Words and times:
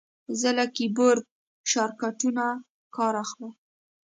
زه 0.39 0.49
له 0.57 0.65
کیبورډ 0.75 1.23
شارټکټونو 1.71 2.45
کار 2.95 3.13
اخلم. 3.23 3.53